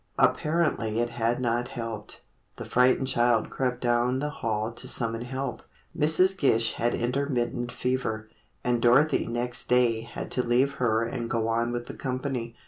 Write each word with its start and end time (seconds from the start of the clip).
Apparently 0.17 0.99
it 0.99 1.11
had 1.11 1.39
not 1.39 1.67
helped. 1.67 2.23
The 2.55 2.65
frightened 2.65 3.05
child 3.07 3.51
crept 3.51 3.81
down 3.81 4.17
the 4.17 4.31
hall 4.31 4.71
to 4.71 4.87
summon 4.87 5.21
help. 5.21 5.61
Mrs. 5.95 6.35
Gish 6.35 6.71
had 6.73 6.95
intermittent 6.95 7.71
fever, 7.71 8.27
and 8.63 8.81
Dorothy 8.81 9.27
next 9.27 9.67
day 9.69 10.01
had 10.01 10.31
to 10.31 10.41
leave 10.41 10.73
her 10.81 11.03
and 11.03 11.29
go 11.29 11.47
on 11.49 11.71
with 11.71 11.85
the 11.85 11.93
company. 11.93 12.55